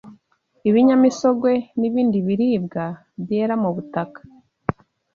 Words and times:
ibinyamisogwe, 0.69 1.51
n’ibindi 1.79 2.17
biribwa 2.27 2.85
byera 3.21 3.53
mu 3.61 3.69
butaka. 3.75 4.19